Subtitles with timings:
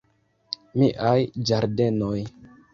[0.83, 1.13] Miaj
[1.51, 2.19] ĝardenoj!